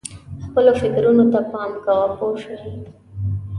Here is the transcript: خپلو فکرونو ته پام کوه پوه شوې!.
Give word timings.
خپلو 0.45 0.71
فکرونو 0.81 1.25
ته 1.31 1.39
پام 1.51 1.71
کوه 1.85 2.07
پوه 2.17 2.35
شوې!. 2.43 2.73